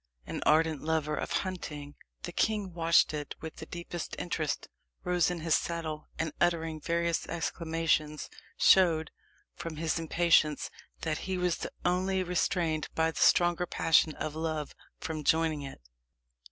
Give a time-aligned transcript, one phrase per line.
[0.25, 1.93] An ardent lover of hunting,
[2.23, 4.67] the king watched it with the deepest interest,
[5.03, 8.27] rose in his saddle, and uttering various exclamations,
[8.57, 9.11] showed,
[9.53, 15.23] from his impatience, that he was only restrained by the stronger passion of love from
[15.23, 15.79] joining it.